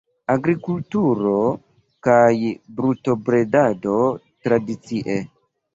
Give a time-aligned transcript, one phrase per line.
[0.35, 1.33] Agrikulturo
[2.09, 2.33] kaj
[2.81, 3.97] brutobredado
[4.49, 5.25] tradicie.